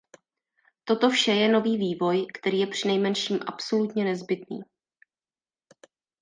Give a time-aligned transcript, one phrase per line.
[0.83, 4.59] Toto vše je nový vývoj, který je přinejmenším absolutně nezbytný.